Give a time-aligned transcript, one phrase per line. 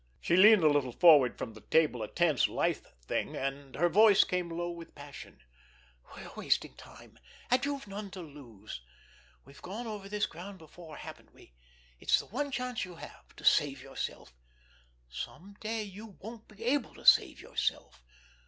[0.19, 4.23] She leaned a little forward from the table, a tense, lithe thing, and her voice
[4.23, 5.43] came low with passion:
[6.15, 8.81] "We're wasting time—and you've none to lose.
[9.45, 11.53] We've gone over this ground before, haven't we?
[11.99, 14.33] It's the one chance you have—to save yourself.
[15.07, 18.03] Some day you won't be able to save yourself.